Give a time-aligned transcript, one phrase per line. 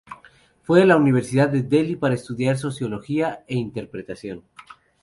[0.63, 4.43] Fue a la Universidad de Delhi para estudiar Sociología e Interpretación.